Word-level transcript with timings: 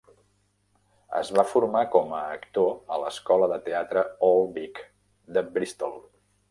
Es 1.19 1.29
va 1.39 1.43
formar 1.49 1.83
com 1.97 2.15
a 2.21 2.23
actor 2.39 2.73
a 2.97 2.99
l'Escola 3.05 3.53
de 3.55 3.63
Teatre 3.69 4.09
Old 4.31 4.55
Vic 4.61 4.87
de 5.39 5.51
Bristol. 5.59 6.01